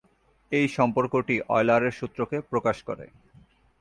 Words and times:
এই 0.51 0.67
সম্পর্কটি 0.77 1.35
অয়লারের 1.49 1.93
সূত্রকে 1.99 2.37
প্রকাশ 2.51 2.77
করে। 2.83 3.05